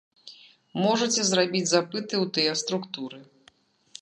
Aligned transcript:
Можаце 0.85 1.21
зрабіць 1.29 1.63
запыты 1.75 2.13
ў 2.23 2.35
тыя 2.39 2.57
структуры. 2.63 3.19